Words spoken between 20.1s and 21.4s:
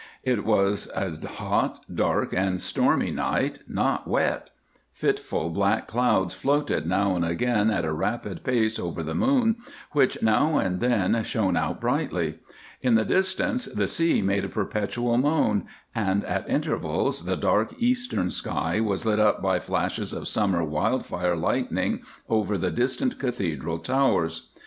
of summer wildfire